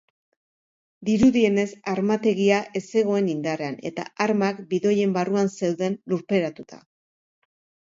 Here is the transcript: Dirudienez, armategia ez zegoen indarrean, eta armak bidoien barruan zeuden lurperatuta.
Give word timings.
Dirudienez, 1.09 1.65
armategia 1.91 2.57
ez 2.79 2.83
zegoen 2.95 3.29
indarrean, 3.35 3.79
eta 3.91 4.07
armak 4.27 4.65
bidoien 4.73 5.15
barruan 5.21 5.55
zeuden 5.63 6.01
lurperatuta. 6.17 6.83